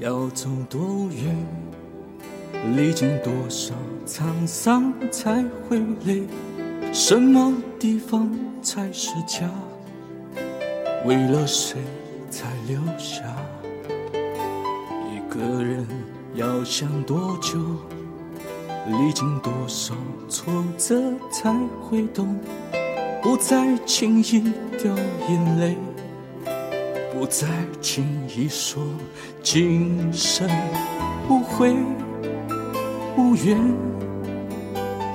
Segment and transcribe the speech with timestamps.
[0.00, 1.36] 要走多远，
[2.74, 3.74] 历经多少
[4.06, 6.22] 沧桑才会累？
[6.90, 9.46] 什么地方才是家？
[11.04, 11.82] 为了谁
[12.30, 13.24] 才留下？
[15.12, 15.86] 一个人
[16.34, 17.58] 要想多久？
[18.86, 19.94] 历经多少
[20.30, 22.38] 挫折才会懂？
[23.22, 24.50] 不再轻易
[24.82, 24.96] 掉
[25.28, 25.76] 眼泪，
[27.20, 27.46] 不再
[27.82, 28.02] 轻
[28.34, 28.82] 易说
[29.42, 30.48] 今生
[31.28, 31.76] 无悔
[33.14, 33.58] 无怨，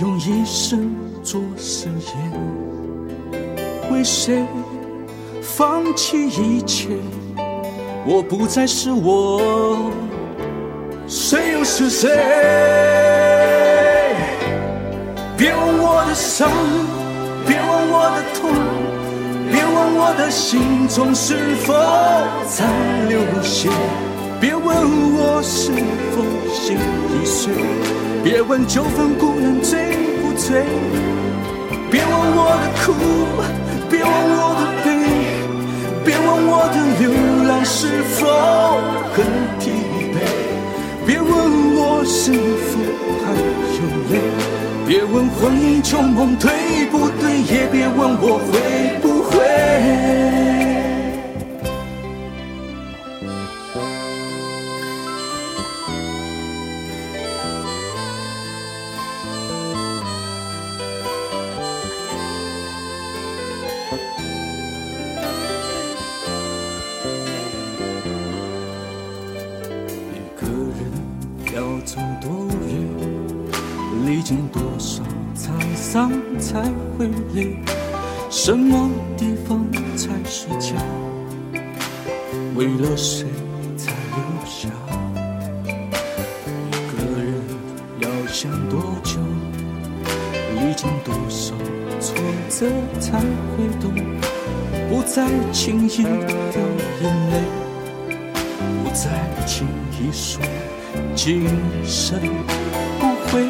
[0.00, 2.32] 用一生做誓言，
[3.92, 4.46] 为谁
[5.42, 6.88] 放弃一切？
[8.06, 9.92] 我不再是我，
[11.06, 12.08] 谁又是谁？
[15.36, 16.50] 别问我的伤。
[17.46, 18.50] 别问我的痛，
[20.20, 21.72] 的心中是否
[22.46, 22.66] 在
[23.08, 23.70] 流血，
[24.38, 24.66] 别问
[25.16, 25.72] 我是
[26.12, 26.20] 否
[26.52, 26.76] 心
[27.08, 27.54] 已碎，
[28.22, 30.66] 别问九分孤人醉不醉，
[31.90, 32.92] 别问我的苦，
[33.88, 34.86] 别问我的悲，
[36.04, 37.02] 别问我的流
[37.48, 38.18] 浪是否
[39.14, 39.24] 很
[39.58, 39.72] 疲
[40.12, 40.16] 惫，
[41.06, 41.28] 别问
[41.76, 42.34] 我是
[42.68, 42.70] 否
[43.24, 44.20] 还有泪。
[44.86, 46.50] 别问婚姻旧梦对
[46.90, 49.09] 不对，也别问我会不。
[71.82, 75.02] 走多远，历经多少
[75.34, 76.62] 沧桑才
[76.96, 77.79] 会累？
[78.32, 80.76] 什么地方才是家？
[82.54, 83.26] 为了谁
[83.76, 84.68] 才留下？
[86.68, 87.42] 一个人
[87.98, 89.18] 要想多久？
[90.54, 91.56] 历经多少
[91.98, 92.14] 挫
[92.48, 92.66] 折
[93.00, 93.92] 才会懂？
[94.88, 96.62] 不再轻易掉
[97.02, 97.34] 眼泪。
[98.84, 99.66] 不再轻
[99.98, 100.40] 易说
[101.16, 101.48] 今
[101.84, 102.20] 生
[103.00, 103.42] 不悔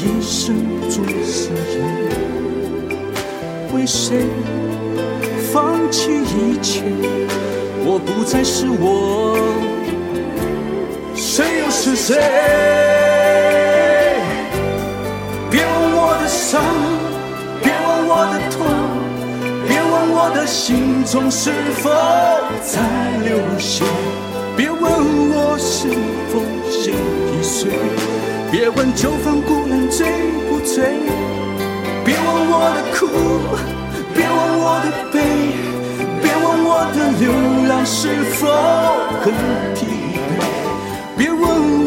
[0.00, 0.54] 一生
[0.88, 1.82] 做誓言，
[3.74, 4.26] 为谁
[5.52, 6.84] 放弃一切？
[7.84, 9.36] 我不再是我，
[11.16, 12.14] 谁又是谁？
[15.50, 16.62] 别问我的伤，
[17.60, 18.56] 别问我的痛。
[19.66, 21.50] 别问我的心中是
[21.82, 21.90] 否
[22.62, 22.78] 在
[23.24, 23.84] 流血，
[24.56, 25.88] 别问我是
[26.30, 26.38] 否
[26.70, 27.72] 心已碎，
[28.50, 30.06] 别问九分孤人醉
[30.48, 30.82] 不醉，
[32.02, 33.06] 别问我的苦，
[34.14, 35.16] 别问我的悲，
[36.22, 37.28] 别问我的流
[37.68, 38.48] 浪是否
[39.20, 39.24] 很
[39.74, 39.78] 疲
[40.28, 40.40] 惫，
[41.18, 41.38] 别问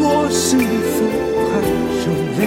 [0.02, 0.96] 我是否
[1.50, 1.52] 还
[2.06, 2.08] 有
[2.38, 2.40] 泪，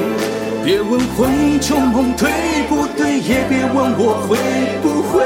[0.64, 2.24] 别问婚姻旧梦对
[2.70, 4.38] 不对，也别问我会
[4.82, 5.26] 不会。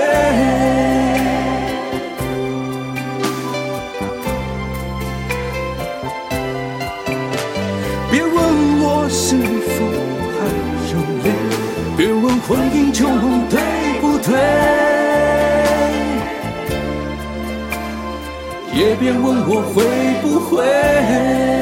[12.50, 13.60] 婚姻旧梦对
[14.02, 14.34] 不对，
[18.74, 19.84] 也别问我会
[20.24, 21.59] 不会。